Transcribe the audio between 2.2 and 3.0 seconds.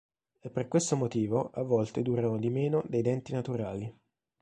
di meno